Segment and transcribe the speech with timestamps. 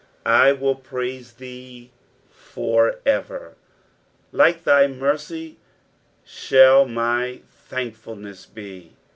[0.25, 1.91] "7 willpraiM thee
[2.31, 3.53] for eeer."
[4.31, 5.59] Like thy mercy
[6.25, 8.93] shall my thankfulness be.